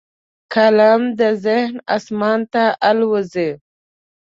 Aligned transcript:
قلم 0.53 1.01
د 1.19 1.21
ذهن 1.45 1.73
اسمان 1.95 2.39
ته 2.53 2.63
الوزي 2.89 3.49